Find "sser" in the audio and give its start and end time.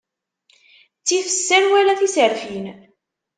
1.31-1.63